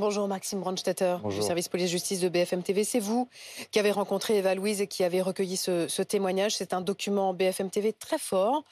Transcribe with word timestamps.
Bonjour 0.00 0.26
Maxime 0.28 0.60
Brandstetter 0.60 1.16
Bonjour. 1.22 1.38
du 1.38 1.46
service 1.46 1.68
police-justice 1.68 2.20
de 2.20 2.30
BFM 2.30 2.62
TV. 2.62 2.84
C'est 2.84 3.00
vous 3.00 3.28
qui 3.70 3.78
avez 3.78 3.90
rencontré 3.90 4.38
Eva 4.38 4.54
Louise 4.54 4.80
et 4.80 4.86
qui 4.86 5.04
avez 5.04 5.20
recueilli 5.20 5.58
ce, 5.58 5.88
ce 5.88 6.00
témoignage. 6.00 6.56
C'est 6.56 6.72
un 6.72 6.80
document 6.80 7.34
BFM 7.34 7.68
TV 7.68 7.92
très 7.92 8.16
fort. 8.16 8.64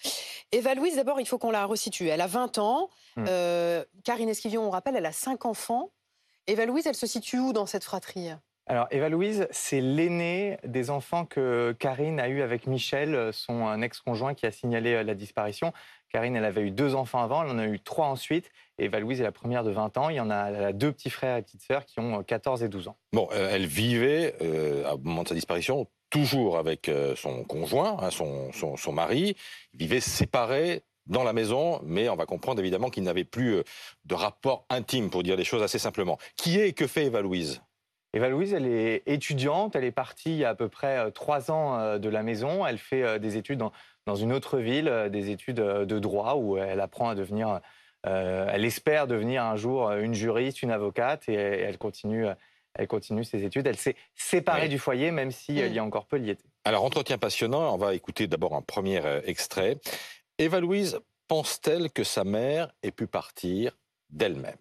Eva 0.52 0.74
Louise, 0.74 0.96
d'abord, 0.96 1.20
il 1.20 1.26
faut 1.26 1.36
qu'on 1.36 1.50
la 1.50 1.66
resitue. 1.66 2.08
Elle 2.08 2.22
a 2.22 2.26
20 2.26 2.56
ans. 2.56 2.88
Hmm. 3.16 3.26
Euh, 3.28 3.84
Karine 4.04 4.30
Esquivion, 4.30 4.66
on 4.66 4.70
rappelle, 4.70 4.96
elle 4.96 5.04
a 5.04 5.12
5 5.12 5.44
enfants. 5.44 5.90
Eva 6.46 6.64
Louise, 6.64 6.86
elle 6.86 6.96
se 6.96 7.06
situe 7.06 7.38
où 7.38 7.52
dans 7.52 7.66
cette 7.66 7.84
fratrie? 7.84 8.30
Alors, 8.68 8.86
Eva 8.90 9.08
Louise, 9.08 9.48
c'est 9.50 9.80
l'aînée 9.80 10.58
des 10.62 10.90
enfants 10.90 11.24
que 11.24 11.74
Karine 11.78 12.20
a 12.20 12.28
eu 12.28 12.42
avec 12.42 12.66
Michel, 12.66 13.32
son 13.32 13.66
euh, 13.66 13.80
ex-conjoint 13.80 14.34
qui 14.34 14.44
a 14.44 14.50
signalé 14.50 14.92
euh, 14.92 15.02
la 15.02 15.14
disparition. 15.14 15.72
Karine, 16.12 16.36
elle 16.36 16.44
avait 16.44 16.62
eu 16.62 16.70
deux 16.70 16.94
enfants 16.94 17.22
avant, 17.22 17.42
elle 17.42 17.50
en 17.50 17.58
a 17.58 17.66
eu 17.66 17.80
trois 17.80 18.06
ensuite. 18.06 18.50
Et 18.78 18.84
Eva 18.84 19.00
Louise 19.00 19.20
est 19.20 19.24
la 19.24 19.32
première 19.32 19.64
de 19.64 19.70
20 19.70 19.96
ans. 19.98 20.08
Il 20.10 20.16
y 20.16 20.20
en 20.20 20.30
a, 20.30 20.72
deux 20.72 20.92
petits 20.92 21.10
frères 21.10 21.36
et 21.36 21.42
petites 21.42 21.62
sœurs 21.62 21.84
qui 21.84 21.98
ont 22.00 22.20
euh, 22.20 22.22
14 22.22 22.62
et 22.62 22.68
12 22.68 22.88
ans. 22.88 22.96
Bon, 23.12 23.28
euh, 23.32 23.50
elle 23.50 23.66
vivait, 23.66 24.34
euh, 24.42 24.92
au 24.92 24.98
moment 24.98 25.22
de 25.22 25.28
sa 25.28 25.34
disparition, 25.34 25.86
toujours 26.10 26.58
avec 26.58 26.88
euh, 26.88 27.14
son 27.16 27.44
conjoint, 27.44 27.96
hein, 28.00 28.10
son, 28.10 28.52
son, 28.52 28.76
son 28.76 28.92
mari. 28.92 29.36
Ils 29.72 29.78
vivaient 29.78 30.00
séparés 30.00 30.82
dans 31.08 31.24
la 31.24 31.32
maison, 31.32 31.80
mais 31.84 32.08
on 32.08 32.16
va 32.16 32.26
comprendre 32.26 32.60
évidemment 32.60 32.90
qu'ils 32.90 33.02
n'avaient 33.02 33.24
plus 33.24 33.56
euh, 33.56 33.62
de 34.04 34.14
rapport 34.14 34.66
intime, 34.70 35.10
pour 35.10 35.22
dire 35.22 35.36
les 35.36 35.44
choses 35.44 35.62
assez 35.62 35.78
simplement. 35.78 36.18
Qui 36.36 36.60
est 36.60 36.68
et 36.68 36.72
que 36.72 36.86
fait 36.86 37.06
Eva 37.06 37.22
Louise 38.14 38.22
Eva 38.24 38.28
Louise, 38.30 38.52
elle 38.54 38.66
est 38.66 39.02
étudiante. 39.06 39.76
Elle 39.76 39.84
est 39.84 39.90
partie 39.92 40.30
il 40.30 40.38
y 40.38 40.44
a 40.44 40.50
à 40.50 40.54
peu 40.54 40.68
près 40.68 40.98
euh, 40.98 41.10
trois 41.10 41.50
ans 41.50 41.78
euh, 41.78 41.98
de 41.98 42.08
la 42.08 42.22
maison. 42.22 42.66
Elle 42.66 42.78
fait 42.78 43.02
euh, 43.02 43.18
des 43.18 43.36
études 43.36 43.58
dans, 43.58 43.72
dans 44.06 44.16
une 44.16 44.32
autre 44.32 44.58
ville, 44.58 45.08
des 45.10 45.30
études 45.30 45.56
de 45.60 45.98
droit 45.98 46.34
où 46.36 46.56
elle 46.58 46.80
apprend 46.80 47.10
à 47.10 47.14
devenir. 47.14 47.60
euh, 48.06 48.48
elle 48.50 48.64
espère 48.64 49.06
devenir 49.06 49.42
un 49.44 49.56
jour 49.56 49.90
une 49.92 50.14
juriste, 50.14 50.62
une 50.62 50.70
avocate, 50.70 51.28
et 51.28 51.34
elle 51.34 51.78
continue, 51.78 52.26
elle 52.74 52.86
continue 52.86 53.24
ses 53.24 53.44
études. 53.44 53.66
Elle 53.66 53.76
s'est 53.76 53.96
séparée 54.14 54.62
Oui. 54.62 54.68
du 54.68 54.78
foyer, 54.78 55.10
même 55.10 55.30
si 55.32 55.52
Mm. 55.52 55.58
elle 55.58 55.72
y 55.74 55.78
a 55.78 55.84
encore 55.84 56.06
peu 56.06 56.16
lié. 56.16 56.38
Alors, 56.64 56.84
entretien 56.84 57.18
passionnant, 57.18 57.74
on 57.74 57.76
va 57.78 57.94
écouter 57.94 58.26
d'abord 58.26 58.54
un 58.54 58.62
premier 58.62 59.00
extrait. 59.24 59.78
Eva 60.38 60.60
Louise 60.60 60.98
pense-t-elle 61.26 61.90
que 61.90 62.04
sa 62.04 62.24
mère 62.24 62.72
ait 62.82 62.92
pu 62.92 63.06
partir 63.06 63.76
d'elle-même? 64.10 64.56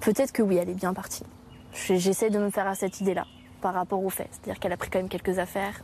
Peut-être 0.00 0.32
que 0.32 0.42
oui, 0.42 0.56
elle 0.56 0.68
est 0.70 0.74
bien 0.74 0.94
partie. 0.94 1.24
Je- 1.72 1.94
J'essaie 1.94 2.30
de 2.30 2.38
me 2.38 2.50
faire 2.50 2.66
à 2.66 2.74
cette 2.74 3.00
idée-là 3.00 3.26
par 3.60 3.74
rapport 3.74 4.02
au 4.04 4.10
fait. 4.10 4.28
C'est-à-dire 4.30 4.58
qu'elle 4.60 4.72
a 4.72 4.76
pris 4.76 4.90
quand 4.90 4.98
même 4.98 5.08
quelques 5.08 5.38
affaires, 5.38 5.82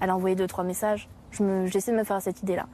elle 0.00 0.10
a 0.10 0.16
envoyé 0.16 0.34
deux, 0.36 0.46
trois 0.46 0.64
messages. 0.64 1.08
Je 1.30 1.42
me- 1.42 1.66
J'essaie 1.66 1.92
de 1.92 1.96
me 1.96 2.04
faire 2.04 2.16
à 2.16 2.20
cette 2.20 2.42
idée-là. 2.42 2.66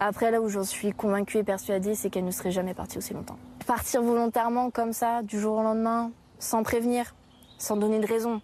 Après, 0.00 0.30
là 0.30 0.40
où 0.40 0.48
j'en 0.48 0.64
suis 0.64 0.92
convaincue 0.92 1.38
et 1.38 1.44
persuadée, 1.44 1.94
c'est 1.94 2.10
qu'elle 2.10 2.24
ne 2.24 2.30
serait 2.30 2.50
jamais 2.50 2.74
partie 2.74 2.98
aussi 2.98 3.14
longtemps. 3.14 3.36
Partir 3.66 4.02
volontairement 4.02 4.70
comme 4.70 4.92
ça, 4.92 5.22
du 5.22 5.38
jour 5.38 5.58
au 5.58 5.62
lendemain, 5.62 6.10
sans 6.38 6.62
prévenir, 6.64 7.14
sans 7.58 7.76
donner 7.76 8.00
de 8.00 8.06
raison, 8.06 8.40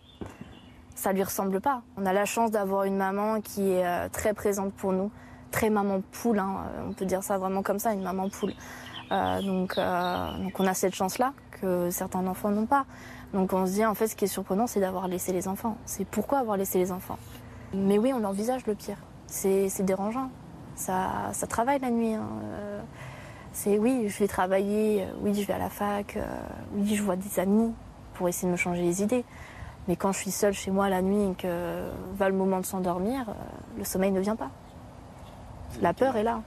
ça 0.95 1.13
lui 1.13 1.23
ressemble 1.23 1.61
pas. 1.61 1.83
On 1.97 2.07
a 2.07 2.13
la 2.13 2.25
chance 2.27 2.51
d'avoir 2.51 2.85
une 2.85 2.97
maman 2.97 3.41
qui 3.41 3.71
est 3.73 3.85
euh, 3.87 4.09
très 4.09 4.35
présente 4.35 4.73
pour 4.75 4.93
nous, 4.93 5.11
très 5.51 5.71
maman 5.71 6.03
poule, 6.13 6.39
hein, 6.39 6.65
on 6.89 6.93
peut 6.93 7.07
dire 7.07 7.23
ça 7.25 7.39
vraiment 7.39 7.63
comme 7.63 7.79
ça, 7.81 7.93
une 7.93 8.03
maman 8.03 8.29
poule. 8.29 8.53
Euh, 9.11 9.41
donc, 9.43 9.77
euh, 9.79 10.39
donc 10.39 10.61
on 10.61 10.67
a 10.67 10.75
cette 10.75 10.95
chance-là 10.95 11.33
que 11.61 11.91
certains 11.91 12.27
enfants 12.27 12.51
n'ont 12.51 12.67
pas. 12.67 12.85
Donc 13.35 13.53
on 13.53 13.67
se 13.67 13.73
dit 13.73 13.85
en 13.85 13.95
fait 13.95 14.09
ce 14.09 14.17
qui 14.17 14.25
est 14.25 14.29
surprenant 14.29 14.67
c'est 14.67 14.81
d'avoir 14.81 15.09
laissé 15.09 15.33
les 15.33 15.49
enfants. 15.49 15.77
C'est 15.85 16.07
pourquoi 16.07 16.39
avoir 16.39 16.57
laissé 16.57 16.79
les 16.79 16.93
enfants. 16.93 17.19
Mais 17.75 17.99
oui 17.99 18.13
on 18.15 18.25
envisage 18.25 18.67
le 18.67 18.75
pire. 18.75 18.97
C'est 19.27 19.69
dérangeant. 19.83 20.31
Ça, 20.75 21.31
ça 21.33 21.47
travaille 21.47 21.81
la 21.81 21.91
nuit. 21.91 22.15
hein. 22.15 22.29
Euh, 22.45 22.81
C'est 23.53 23.79
oui 23.79 24.09
je 24.09 24.19
vais 24.19 24.29
travailler, 24.29 25.03
euh, 25.03 25.13
oui 25.23 25.35
je 25.35 25.47
vais 25.47 25.55
à 25.55 25.59
la 25.59 25.69
fac, 25.71 26.17
euh, 26.17 26.25
oui 26.75 26.95
je 26.95 27.03
vois 27.03 27.17
des 27.17 27.41
amis 27.41 27.73
pour 28.15 28.29
essayer 28.29 28.47
de 28.47 28.53
me 28.53 28.57
changer 28.57 28.83
les 28.83 29.03
idées. 29.03 29.25
Mais 29.89 29.97
quand 29.97 30.13
je 30.13 30.19
suis 30.19 30.31
seule 30.31 30.53
chez 30.53 30.71
moi 30.71 30.89
la 30.89 31.03
nuit 31.03 31.31
et 31.31 31.35
que 31.35 31.89
va 32.15 32.29
le 32.29 32.35
moment 32.37 32.61
de 32.61 32.67
s'endormir, 32.67 33.35
le 33.77 33.85
sommeil 33.85 34.13
ne 34.13 34.21
vient 34.21 34.37
pas. 34.37 34.51
La 35.81 35.93
peur 35.95 36.17
est 36.17 36.23
là. 36.23 36.41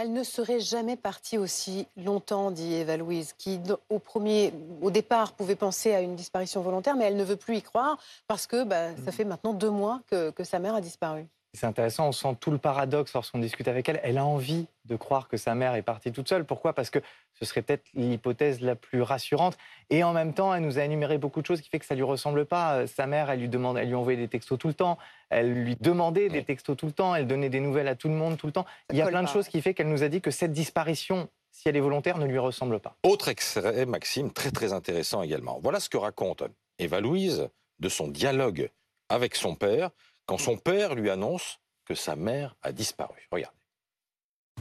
Elle 0.00 0.12
ne 0.12 0.22
serait 0.22 0.60
jamais 0.60 0.94
partie 0.94 1.38
aussi 1.38 1.88
longtemps, 1.96 2.52
dit 2.52 2.72
Eva 2.72 2.96
Louise, 2.96 3.34
qui 3.36 3.58
au, 3.88 3.98
premier, 3.98 4.54
au 4.80 4.92
départ 4.92 5.32
pouvait 5.32 5.56
penser 5.56 5.92
à 5.92 6.00
une 6.00 6.14
disparition 6.14 6.60
volontaire, 6.60 6.94
mais 6.94 7.06
elle 7.06 7.16
ne 7.16 7.24
veut 7.24 7.34
plus 7.34 7.56
y 7.56 7.62
croire 7.62 7.98
parce 8.28 8.46
que 8.46 8.62
bah, 8.62 8.94
ça 9.04 9.10
fait 9.10 9.24
maintenant 9.24 9.52
deux 9.52 9.70
mois 9.70 10.00
que, 10.08 10.30
que 10.30 10.44
sa 10.44 10.60
mère 10.60 10.76
a 10.76 10.80
disparu. 10.80 11.26
C'est 11.54 11.66
intéressant, 11.66 12.08
on 12.08 12.12
sent 12.12 12.36
tout 12.40 12.50
le 12.50 12.58
paradoxe 12.58 13.14
lorsqu'on 13.14 13.38
discute 13.38 13.68
avec 13.68 13.88
elle. 13.88 14.00
Elle 14.02 14.18
a 14.18 14.24
envie 14.24 14.66
de 14.84 14.96
croire 14.96 15.28
que 15.28 15.38
sa 15.38 15.54
mère 15.54 15.74
est 15.74 15.82
partie 15.82 16.12
toute 16.12 16.28
seule. 16.28 16.44
Pourquoi? 16.44 16.74
Parce 16.74 16.90
que 16.90 16.98
ce 17.38 17.46
serait 17.46 17.62
peut-être 17.62 17.84
l'hypothèse 17.94 18.60
la 18.60 18.76
plus 18.76 19.00
rassurante. 19.00 19.56
Et 19.88 20.04
en 20.04 20.12
même 20.12 20.34
temps, 20.34 20.54
elle 20.54 20.62
nous 20.62 20.78
a 20.78 20.84
énuméré 20.84 21.16
beaucoup 21.16 21.40
de 21.40 21.46
choses 21.46 21.62
qui 21.62 21.70
fait 21.70 21.78
que 21.78 21.86
ça 21.86 21.94
lui 21.94 22.02
ressemble 22.02 22.44
pas. 22.44 22.80
Euh, 22.80 22.86
Sa 22.86 23.06
mère, 23.06 23.30
elle 23.30 23.40
lui 23.40 23.48
demande, 23.48 23.78
elle 23.78 23.88
lui 23.88 23.94
envoyait 23.94 24.18
des 24.18 24.28
textos 24.28 24.58
tout 24.58 24.68
le 24.68 24.74
temps. 24.74 24.98
Elle 25.30 25.52
lui 25.52 25.76
demandait 25.80 26.28
des 26.28 26.44
textos 26.44 26.76
tout 26.76 26.86
le 26.86 26.92
temps. 26.92 27.14
Elle 27.14 27.26
donnait 27.26 27.48
des 27.48 27.60
nouvelles 27.60 27.88
à 27.88 27.94
tout 27.94 28.08
le 28.08 28.14
monde 28.14 28.36
tout 28.36 28.46
le 28.46 28.52
temps. 28.52 28.66
Il 28.90 28.96
y 28.96 29.02
a 29.02 29.06
plein 29.06 29.22
de 29.22 29.28
choses 29.28 29.48
qui 29.48 29.62
fait 29.62 29.72
qu'elle 29.72 29.88
nous 29.88 30.02
a 30.02 30.08
dit 30.08 30.20
que 30.20 30.30
cette 30.30 30.52
disparition, 30.52 31.28
si 31.50 31.68
elle 31.68 31.76
est 31.76 31.80
volontaire, 31.80 32.18
ne 32.18 32.26
lui 32.26 32.38
ressemble 32.38 32.78
pas. 32.78 32.94
Autre 33.04 33.28
extrait, 33.28 33.86
Maxime, 33.86 34.32
très 34.32 34.50
très 34.50 34.74
intéressant 34.74 35.22
également. 35.22 35.58
Voilà 35.62 35.80
ce 35.80 35.88
que 35.88 35.96
raconte 35.96 36.42
Eva 36.78 37.00
Louise 37.00 37.48
de 37.78 37.88
son 37.88 38.08
dialogue 38.08 38.70
avec 39.08 39.34
son 39.34 39.54
père 39.54 39.90
quand 40.28 40.38
son 40.38 40.58
père 40.58 40.94
lui 40.94 41.10
annonce 41.10 41.58
que 41.86 41.94
sa 41.94 42.14
mère 42.14 42.54
a 42.62 42.70
disparu. 42.70 43.26
Regarde. 43.32 43.54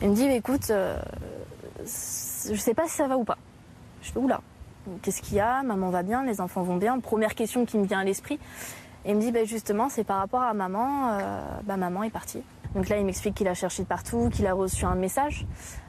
Elle 0.02 0.12
me 0.12 0.16
dit, 0.16 0.24
écoute, 0.24 0.70
euh, 0.70 0.98
je 1.82 2.56
sais 2.56 2.74
pas 2.74 2.88
si 2.88 2.96
ça 2.96 3.08
va 3.08 3.18
ou 3.18 3.26
pas. 3.26 3.38
Je 4.02 4.12
fais, 4.12 4.20
oula, 4.20 4.42
qu'est-ce 5.02 5.22
qu'il 5.22 5.36
y 5.36 5.40
a? 5.42 5.62
Maman 5.64 5.90
va 5.90 6.04
bien, 6.04 6.24
les 6.24 6.40
enfants 6.40 6.64
vont 6.64 6.78
bien. 6.78 7.00
Première 7.00 7.36
question 7.36 7.66
qui 7.66 7.78
me 7.78 7.86
vient 7.86 8.00
à 8.00 8.04
l'esprit. 8.06 8.40
Il 9.06 9.16
me 9.16 9.22
dit, 9.22 9.32
bah, 9.32 9.44
justement, 9.44 9.90
c'est 9.90 10.06
par 10.06 10.20
rapport 10.20 10.42
à 10.42 10.54
maman, 10.54 11.18
euh, 11.20 11.42
bah, 11.64 11.76
maman 11.76 12.04
est 12.04 12.10
partie. 12.10 12.42
Donc 12.76 12.90
là, 12.90 12.98
il 12.98 13.06
m'explique 13.06 13.36
qu'il 13.36 13.48
a 13.48 13.54
cherché 13.54 13.84
partout, 13.84 14.30
qu'il 14.32 14.48
a 14.48 14.54
reçu 14.54 14.86
un 14.86 14.96
message. 14.96 15.46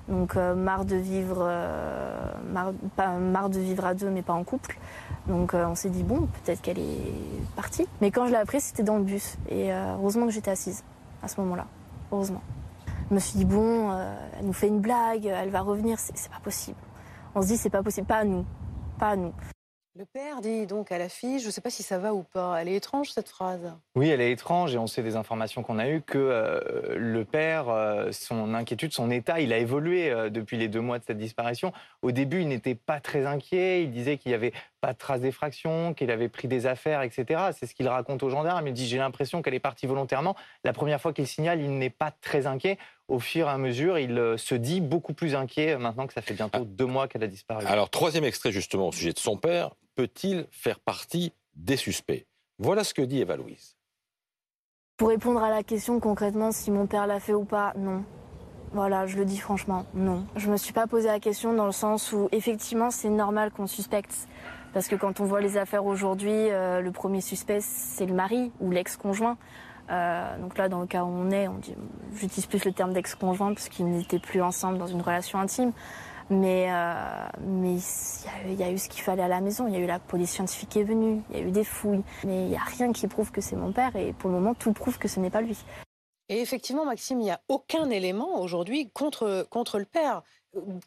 Donc, 0.09 0.37
euh, 0.37 0.55
marre 0.55 0.85
de 0.85 0.97
vivre, 0.97 1.39
euh, 1.41 2.33
marre, 2.51 2.73
pas, 2.97 3.19
marre 3.19 3.51
de 3.51 3.59
vivre 3.59 3.85
à 3.85 3.95
deux, 3.95 4.09
mais 4.09 4.23
pas 4.23 4.33
en 4.33 4.45
couple. 4.45 4.79
Donc, 5.27 5.53
euh, 5.53 5.67
on 5.67 5.75
s'est 5.75 5.91
dit, 5.91 6.03
bon, 6.03 6.29
peut-être 6.45 6.63
qu'elle 6.63 6.79
est 6.79 7.13
partie. 7.57 7.87
Mais 8.01 8.11
quand 8.11 8.27
je 8.27 8.31
l'ai 8.31 8.39
appris, 8.39 8.61
c'était 8.61 8.83
dans 8.83 8.97
le 8.97 9.05
bus. 9.05 9.37
Et 9.49 9.73
euh, 9.73 9.95
heureusement 9.97 10.27
que 10.27 10.33
j'étais 10.33 10.51
assise 10.51 10.83
à 11.23 11.29
ce 11.29 11.41
moment-là. 11.41 11.67
Heureusement. 12.11 12.43
Je 13.11 13.15
me 13.15 13.21
suis 13.21 13.39
dit, 13.39 13.45
bon, 13.45 13.91
elle 14.39 14.45
nous 14.45 14.53
fait 14.53 14.69
une 14.69 14.81
blague, 14.81 15.25
elle 15.25 15.49
va 15.49 15.63
revenir, 15.63 15.99
c'est 15.99 16.31
pas 16.31 16.41
possible. 16.43 16.77
On 17.35 17.41
se 17.41 17.47
dit, 17.47 17.57
c'est 17.57 17.71
pas 17.71 17.83
possible, 17.83 18.07
pas 18.07 18.19
à 18.19 18.25
nous, 18.25 18.45
pas 18.99 19.09
à 19.09 19.17
nous. 19.17 19.33
Le 19.99 20.05
père 20.05 20.41
dit 20.41 20.69
donc 20.69 20.93
à 20.93 20.99
la 20.99 21.09
fille, 21.09 21.41
je 21.41 21.47
ne 21.47 21.51
sais 21.51 21.61
pas 21.61 21.71
si 21.71 21.83
ça 21.83 21.99
va 21.99 22.15
ou 22.15 22.23
pas. 22.23 22.61
Elle 22.61 22.69
est 22.69 22.77
étrange 22.77 23.11
cette 23.11 23.29
phrase. 23.29 23.75
Oui, 23.97 24.09
elle 24.09 24.21
est 24.21 24.31
étrange 24.31 24.73
et 24.73 24.79
on 24.79 24.87
sait 24.87 25.03
des 25.03 25.17
informations 25.17 25.65
qu'on 25.65 25.81
a 25.81 25.89
eues 25.89 26.03
que 26.03 26.19
euh, 26.19 26.95
le 26.97 27.25
père, 27.25 27.69
euh, 27.69 28.13
son 28.13 28.55
inquiétude, 28.55 28.93
son 28.93 29.11
état, 29.11 29.41
il 29.41 29.53
a 29.53 29.59
évolué 29.59 30.09
euh, 30.09 30.31
depuis 30.31 30.57
les 30.57 30.69
deux 30.69 30.81
mois 30.81 31.01
de 31.01 31.05
cette 31.05 31.19
disparition. 31.19 31.73
Au 32.03 32.13
début, 32.13 32.43
il 32.43 32.49
n'était 32.49 32.77
pas 32.77 33.01
très 33.01 33.27
inquiet. 33.27 33.83
Il 33.83 33.91
disait 33.91 34.19
qu'il 34.19 34.31
n'y 34.31 34.37
avait 34.37 34.53
pas 34.81 34.93
de 34.93 34.99
traces 34.99 35.23
d'effraction, 35.23 35.95
qu'il 35.95 36.13
avait 36.13 36.29
pris 36.29 36.47
des 36.47 36.67
affaires, 36.67 37.03
etc. 37.03 37.51
C'est 37.59 37.67
ce 37.67 37.75
qu'il 37.75 37.89
raconte 37.89 38.23
aux 38.23 38.31
gendarmes. 38.31 38.69
Il 38.69 38.75
dit 38.75 38.87
J'ai 38.87 38.99
l'impression 38.99 39.43
qu'elle 39.43 39.55
est 39.55 39.59
partie 39.59 39.89
volontairement. 39.89 40.37
La 40.63 40.73
première 40.73 41.01
fois 41.01 41.13
qu'il 41.13 41.27
signale, 41.27 41.61
il 41.61 41.77
n'est 41.77 41.91
pas 41.91 42.13
très 42.13 42.47
inquiet. 42.47 42.79
Au 43.09 43.19
fur 43.19 43.49
et 43.49 43.51
à 43.51 43.59
mesure, 43.59 43.99
il 43.99 44.35
se 44.37 44.55
dit 44.55 44.81
beaucoup 44.81 45.15
plus 45.15 45.35
inquiet 45.35 45.77
maintenant 45.77 46.07
que 46.07 46.13
ça 46.13 46.23
fait 46.23 46.35
bientôt 46.35 46.65
deux 46.65 46.87
mois 46.87 47.09
qu'elle 47.09 47.25
a 47.25 47.27
disparu. 47.27 47.67
Alors, 47.67 47.91
troisième 47.91 48.23
extrait 48.23 48.53
justement 48.53 48.89
au 48.89 48.93
sujet 48.93 49.13
de 49.13 49.19
son 49.19 49.37
père. 49.37 49.71
Peut-il 49.99 50.47
faire 50.53 50.79
partie 50.79 51.33
des 51.57 51.77
suspects? 51.77 52.29
Voilà 52.61 52.85
ce 52.85 52.95
que 52.95 53.03
dit 53.03 53.19
Eva 53.19 53.37
Louise. 53.37 53.75
Pour 54.97 55.09
répondre 55.09 55.43
à 55.43 55.51
la 55.51 55.65
question 55.65 55.99
concrètement 55.99 56.53
si 56.53 56.71
mon 56.71 56.87
père 56.87 57.09
l'a 57.09 57.19
fait 57.19 57.35
ou 57.35 57.45
pas, 57.45 57.73
non. 57.77 58.05
Voilà, 58.73 59.07
je 59.07 59.17
le 59.17 59.25
dis 59.25 59.39
franchement, 59.39 59.87
non. 59.95 60.25
Je 60.37 60.53
me 60.53 60.57
suis 60.57 60.73
pas 60.73 60.87
posé 60.87 61.09
la 61.09 61.19
question 61.19 61.53
dans 61.53 61.67
le 61.67 61.73
sens 61.73 62.13
où 62.13 62.29
effectivement 62.31 62.93
c'est 62.93 63.09
normal 63.09 63.51
qu'on 63.51 63.67
suspecte. 63.67 64.29
Parce 64.73 64.87
que 64.87 64.95
quand 64.95 65.19
on 65.19 65.25
voit 65.25 65.41
les 65.41 65.57
affaires 65.57 65.85
aujourd'hui, 65.85 66.31
euh, 66.31 66.81
le 66.81 66.93
premier 66.93 67.21
suspect 67.21 67.59
c'est 67.61 68.07
le 68.07 68.15
mari 68.15 68.53
ou 68.61 68.71
l'ex-conjoint. 68.71 69.37
Euh, 69.91 70.39
donc 70.39 70.59
là, 70.59 70.69
dans 70.69 70.81
le 70.81 70.87
cas 70.87 71.03
où 71.03 71.09
on 71.09 71.33
est, 71.33 71.49
on 71.49 71.59
j'utilise 72.15 72.47
plus 72.47 72.65
le 72.65 72.71
terme 72.73 72.93
d'ex-conjoint 72.93 73.53
parce 73.53 73.69
qu'ils 73.69 73.91
n'étaient 73.91 74.21
plus 74.21 74.43
ensemble 74.43 74.79
dans 74.79 74.87
une 74.87 75.03
relation 75.03 75.41
intime. 75.41 75.73
Mais 76.31 76.67
euh, 76.71 77.29
mais 77.41 77.75
il 77.77 78.25
y, 78.27 78.29
a 78.29 78.49
eu- 78.49 78.53
il 78.53 78.61
y 78.61 78.63
a 78.63 78.71
eu 78.71 78.79
ce 78.79 78.89
qu'il 78.89 79.03
fallait 79.03 79.23
à 79.23 79.29
la 79.29 79.41
maison. 79.41 79.67
Il 79.67 79.73
y 79.73 79.77
a 79.77 79.81
eu 79.81 79.87
la 79.87 79.99
police 79.99 80.31
scientifique 80.31 80.69
qui 80.69 80.81
est 80.81 80.85
venue. 80.85 81.23
Il 81.31 81.39
y 81.39 81.41
a 81.43 81.45
eu 81.47 81.51
des 81.51 81.65
fouilles. 81.65 82.03
Mais 82.25 82.43
il 82.45 82.49
n'y 82.51 82.57
a 82.57 82.61
rien 82.63 82.93
qui 82.93 83.07
prouve 83.09 83.31
que 83.31 83.41
c'est 83.41 83.57
mon 83.57 83.73
père. 83.73 83.97
Et 83.97 84.13
pour 84.13 84.29
le 84.31 84.37
moment, 84.37 84.55
tout 84.55 84.73
prouve 84.73 84.99
que 84.99 85.09
ce 85.09 85.21
n'est 85.21 85.31
pas 85.31 85.41
lui. 85.41 85.57
Et 86.29 86.41
effectivement, 86.41 86.85
Maxime, 86.85 87.21
il 87.21 87.25
n'y 87.25 87.31
a 87.31 87.41
aucun 87.49 87.89
élément 87.91 88.41
aujourd'hui 88.41 88.91
contre, 88.91 89.47
contre 89.51 89.79
le 89.79 89.85
père. 89.87 90.23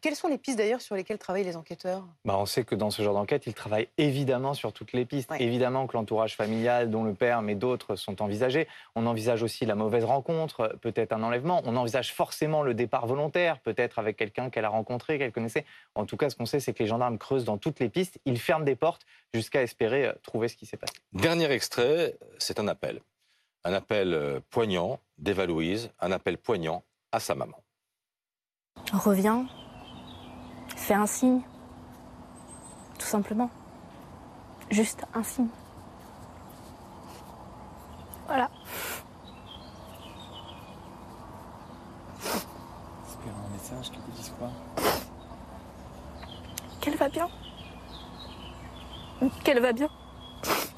Quelles 0.01 0.15
sont 0.15 0.27
les 0.27 0.38
pistes 0.38 0.57
d'ailleurs 0.57 0.81
sur 0.81 0.95
lesquelles 0.95 1.19
travaillent 1.19 1.43
les 1.43 1.55
enquêteurs? 1.55 2.03
Bah, 2.25 2.35
On 2.38 2.45
sait 2.45 2.63
que 2.63 2.73
dans 2.73 2.89
ce 2.89 3.03
genre 3.03 3.13
d'enquête, 3.13 3.45
ils 3.45 3.53
travaillent 3.53 3.89
évidemment 3.97 4.53
sur 4.53 4.73
toutes 4.73 4.91
les 4.91 5.05
pistes. 5.05 5.31
Évidemment 5.39 5.85
que 5.88 5.95
l'entourage 5.95 6.35
familial, 6.35 6.89
dont 6.89 7.03
le 7.03 7.13
père, 7.13 7.41
mais 7.41 7.55
d'autres, 7.55 7.95
sont 7.95 8.21
envisagés. 8.21 8.67
On 8.95 9.05
envisage 9.05 9.43
aussi 9.43 9.65
la 9.65 9.75
mauvaise 9.75 10.03
rencontre, 10.03 10.75
peut-être 10.81 11.13
un 11.13 11.21
enlèvement. 11.21 11.61
On 11.65 11.75
envisage 11.75 12.13
forcément 12.13 12.63
le 12.63 12.73
départ 12.73 13.05
volontaire, 13.05 13.59
peut-être 13.59 13.99
avec 13.99 14.17
quelqu'un 14.17 14.49
qu'elle 14.49 14.65
a 14.65 14.69
rencontré, 14.69 15.19
qu'elle 15.19 15.31
connaissait. 15.31 15.65
En 15.95 16.05
tout 16.05 16.17
cas, 16.17 16.29
ce 16.29 16.35
qu'on 16.35 16.47
sait, 16.47 16.59
c'est 16.59 16.73
que 16.73 16.81
les 16.81 16.89
gendarmes 16.89 17.19
creusent 17.19 17.45
dans 17.45 17.57
toutes 17.57 17.79
les 17.79 17.89
pistes. 17.89 18.19
Ils 18.25 18.39
ferment 18.39 18.65
des 18.65 18.75
portes 18.75 19.05
jusqu'à 19.33 19.61
espérer 19.61 20.07
euh, 20.07 20.13
trouver 20.23 20.47
ce 20.47 20.55
qui 20.55 20.65
s'est 20.65 20.77
passé. 20.77 20.93
Dernier 21.13 21.51
extrait, 21.51 22.17
c'est 22.39 22.59
un 22.59 22.67
appel. 22.67 22.99
Un 23.63 23.73
appel 23.73 24.15
euh, 24.15 24.39
poignant 24.49 24.99
d'Eva 25.21 25.45
Louise, 25.45 25.91
un 26.00 26.12
appel 26.12 26.38
poignant 26.38 26.83
à 27.12 27.19
sa 27.19 27.35
maman. 27.35 27.63
Reviens, 28.91 29.45
fais 30.75 30.95
un 30.95 31.06
signe, 31.06 31.41
tout 32.97 33.06
simplement. 33.06 33.50
Juste 34.71 35.06
un 35.13 35.23
signe. 35.23 35.50
Voilà. 38.25 38.50
Espère 43.06 43.35
un 43.45 43.50
message 43.51 43.91
qui 43.91 44.00
te 44.00 44.12
dise 44.12 44.33
quoi? 44.39 44.50
Qu'elle 46.79 46.95
va 46.95 47.09
bien. 47.09 47.29
Qu'elle 49.44 49.59
va 49.59 49.74
bien. 49.74 49.89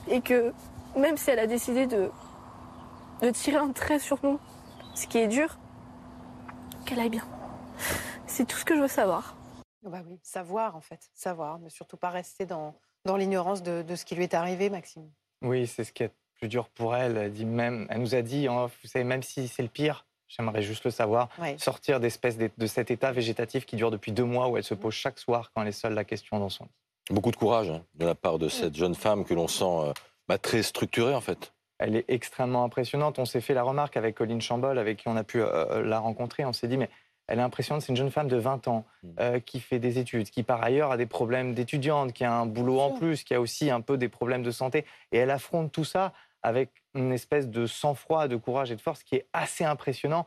Et 0.08 0.22
que 0.22 0.52
même 0.98 1.16
si 1.16 1.30
elle 1.30 1.40
a 1.40 1.48
décidé 1.48 1.88
de, 1.88 2.12
de 3.24 3.30
tirer 3.32 3.56
un 3.56 3.72
trait 3.72 4.00
sur 4.00 4.20
nous, 4.22 4.38
ce 4.96 5.08
qui 5.08 5.18
est 5.18 5.30
dur, 5.30 5.58
qu'elle 6.86 7.00
aille 7.00 7.10
bien. 7.10 7.26
C'est 8.28 8.46
tout 8.46 8.58
ce 8.58 8.66
que 8.66 8.76
je 8.76 8.82
veux 8.82 8.90
savoir. 8.90 9.38
Bah 9.84 10.02
oui, 10.06 10.20
savoir 10.24 10.76
en 10.76 10.82
fait, 10.82 11.00
savoir, 11.14 11.60
ne 11.60 11.70
surtout 11.70 11.96
pas 11.96 12.10
rester 12.10 12.46
dans, 12.46 12.76
dans 13.06 13.16
l'ignorance 13.16 13.64
de, 13.64 13.96
ce 13.96 14.04
qui 14.04 14.16
lui 14.16 14.24
est 14.24 14.34
arrivé, 14.34 14.70
Maxime. 14.70 15.10
Oui, 15.42 15.68
c'est 15.68 15.86
ce 15.86 15.94
qui 15.94 16.04
est 16.04 16.12
plus 16.36 16.50
dur 16.50 16.68
pour 16.68 16.98
elle. 16.98 17.16
Elle, 17.16 17.32
dit 17.32 17.46
même, 17.46 17.88
elle 17.90 18.02
nous 18.02 18.14
a 18.14 18.22
dit, 18.22 18.48
vous 18.48 18.88
savez, 18.88 19.06
même 19.06 19.24
si 19.24 19.48
c'est 19.48 19.64
le 19.64 19.70
pire, 19.70 20.06
j'aimerais 20.28 20.62
juste 20.62 20.84
le 20.84 20.92
savoir, 20.92 21.30
sortir 21.58 22.02
d'espèce 22.02 22.38
de, 22.38 22.50
de, 22.58 22.68
cet 22.68 22.92
état 22.92 23.14
végétatif 23.14 23.66
qui 23.66 23.78
dure 23.78 23.92
depuis 23.92 24.12
deux 24.12 24.26
mois 24.26 24.50
où 24.50 24.58
elle 24.58 24.66
se 24.66 24.74
pose 24.74 24.94
chaque 24.94 25.20
soir 25.20 25.52
quand 25.54 25.62
elle 25.62 25.70
est 25.70 25.72
seule 25.72 25.94
la 25.94 26.04
question 26.04 26.40
dans 26.40 26.50
son 26.50 26.66
lit. 26.66 26.72
Beaucoup 27.10 27.32
de 27.32 27.38
courage 27.38 27.70
hein, 27.70 27.84
de 27.96 28.06
la 28.06 28.16
part 28.16 28.38
de 28.38 28.50
cette 28.50 28.76
jeune 28.76 28.96
femme 28.96 29.24
que 29.24 29.34
l'on 29.34 29.48
sent 29.48 29.64
euh, 29.64 29.94
bah, 30.28 30.38
très 30.38 30.62
structurée 30.62 31.16
en 31.16 31.22
fait. 31.22 31.53
Elle 31.80 31.96
est 31.96 32.06
extrêmement 32.08 32.64
impressionnante. 32.64 33.20
On 33.20 33.26
s'est 33.26 33.42
fait 33.42 33.54
la 33.54 33.64
remarque 33.64 33.98
avec 33.98 34.16
Colline 34.16 34.42
Chambol, 34.42 34.78
avec 34.78 34.98
qui 35.00 35.08
on 35.08 35.16
a 35.16 35.24
pu 35.24 35.42
euh, 35.42 35.48
euh, 35.48 35.84
la 35.84 36.00
rencontrer. 36.00 36.46
On 36.46 36.54
s'est 36.54 36.68
dit, 36.68 36.78
mais 36.78 36.90
elle 37.28 37.40
est 37.40 37.44
impressionnante. 37.44 37.82
C'est 37.82 37.92
une 37.92 37.98
jeune 37.98 38.12
femme 38.12 38.28
de 38.28 38.38
20 38.38 38.68
ans 38.68 38.86
mmh. 39.04 39.08
euh, 39.20 39.40
qui 39.40 39.60
fait 39.60 39.80
des 39.80 40.00
études, 40.00 40.30
qui 40.30 40.44
par 40.44 40.64
ailleurs 40.64 40.92
a 40.92 40.98
des 40.98 41.06
problèmes 41.06 41.54
d'étudiante, 41.54 42.14
qui 42.14 42.24
a 42.24 42.34
un 42.34 42.46
boulot 42.46 42.80
en 42.80 42.92
plus, 42.92 43.24
qui 43.24 43.34
a 43.34 43.42
aussi 43.42 43.70
un 43.70 43.82
peu 43.82 43.98
des 43.98 44.10
problèmes 44.10 44.44
de 44.44 44.52
santé. 44.52 44.86
Et 45.12 45.18
elle 45.18 45.32
affronte 45.32 45.72
tout 45.72 45.86
ça 45.86 46.14
avec 46.44 46.70
une 46.94 47.14
espèce 47.14 47.50
de 47.50 47.66
sang-froid, 47.66 48.28
de 48.28 48.36
courage 48.36 48.72
et 48.72 48.76
de 48.76 48.82
force 48.82 49.04
qui 49.04 49.16
est 49.16 49.26
assez 49.34 49.64
impressionnant, 49.64 50.26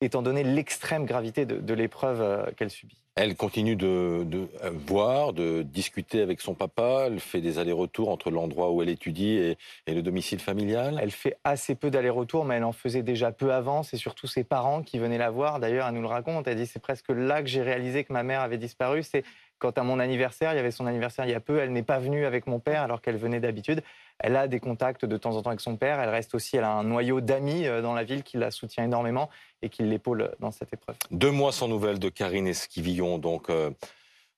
étant 0.00 0.22
donné 0.22 0.42
l'extrême 0.44 1.06
gravité 1.06 1.46
de, 1.46 1.74
l'épreuve 1.74 2.20
euh, 2.20 2.46
qu'elle 2.56 2.70
subit. 2.70 2.96
Elle 3.14 3.34
continue 3.34 3.76
de, 3.76 3.86
euh, 3.86 4.46
voir, 4.86 5.32
de 5.32 5.62
discuter 5.62 6.20
avec 6.20 6.42
son 6.42 6.54
papa. 6.54 7.04
Elle 7.06 7.18
fait 7.18 7.40
des 7.40 7.58
allers-retours 7.58 8.10
entre 8.10 8.30
l'endroit 8.30 8.70
où 8.72 8.82
elle 8.82 8.90
étudie 8.90 9.38
et, 9.38 9.56
le 9.86 10.02
domicile 10.02 10.38
familial. 10.38 10.98
Elle 11.00 11.10
fait 11.10 11.38
assez 11.44 11.74
peu 11.74 11.90
d'allers-retours, 11.90 12.44
mais 12.44 12.56
elle 12.56 12.64
en 12.64 12.72
faisait 12.72 13.02
déjà 13.02 13.32
peu 13.32 13.54
avant. 13.54 13.82
C'est 13.82 13.96
surtout 13.96 14.26
ses 14.26 14.44
parents 14.44 14.82
qui 14.82 14.98
venaient 14.98 15.16
la 15.16 15.30
voir. 15.30 15.60
D'ailleurs, 15.60 15.86
elle 15.88 15.94
nous 15.94 16.02
le 16.02 16.08
raconte. 16.08 16.46
Elle 16.46 16.56
dit 16.56 16.66
c'est 16.66 16.82
presque 16.82 17.08
là 17.08 17.42
que 17.42 17.48
j'ai 17.48 17.62
réalisé 17.62 18.04
que 18.04 18.12
ma 18.12 18.22
mère 18.22 18.42
avait 18.42 18.58
disparu. 18.58 19.02
C'est 19.02 19.24
Quant 19.58 19.70
à 19.70 19.82
mon 19.82 19.98
anniversaire, 20.00 20.52
il 20.52 20.56
y 20.56 20.58
avait 20.58 20.70
son 20.70 20.86
anniversaire 20.86 21.24
il 21.24 21.30
y 21.30 21.34
a 21.34 21.40
peu, 21.40 21.58
elle 21.60 21.72
n'est 21.72 21.82
pas 21.82 21.98
venue 21.98 22.26
avec 22.26 22.46
mon 22.46 22.58
père 22.58 22.82
alors 22.82 23.00
qu'elle 23.00 23.16
venait 23.16 23.40
d'habitude. 23.40 23.82
Elle 24.18 24.36
a 24.36 24.48
des 24.48 24.60
contacts 24.60 25.04
de 25.04 25.16
temps 25.16 25.36
en 25.36 25.42
temps 25.42 25.50
avec 25.50 25.60
son 25.60 25.76
père. 25.76 26.00
Elle 26.00 26.08
reste 26.08 26.34
aussi, 26.34 26.56
elle 26.56 26.64
a 26.64 26.72
un 26.72 26.84
noyau 26.84 27.20
d'amis 27.20 27.66
euh, 27.66 27.82
dans 27.82 27.94
la 27.94 28.04
ville 28.04 28.22
qui 28.22 28.36
la 28.36 28.50
soutient 28.50 28.84
énormément 28.84 29.28
et 29.62 29.68
qui 29.68 29.82
l'épaule 29.82 30.34
dans 30.40 30.50
cette 30.50 30.72
épreuve. 30.72 30.96
Deux 31.10 31.30
mois 31.30 31.52
sans 31.52 31.68
nouvelles 31.68 31.98
de 31.98 32.08
Karine 32.08 32.46
Esquivillon, 32.46 33.18
donc 33.18 33.50
euh, 33.50 33.70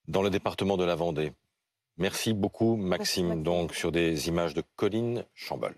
dans 0.08 0.22
le 0.22 0.30
département 0.30 0.76
de 0.76 0.84
la 0.84 0.94
Vendée. 0.94 1.32
Merci 1.96 2.32
beaucoup, 2.32 2.76
Maxime, 2.76 3.42
donc 3.42 3.74
sur 3.74 3.90
des 3.90 4.28
images 4.28 4.54
de 4.54 4.62
Colline 4.76 5.24
Chambol. 5.34 5.74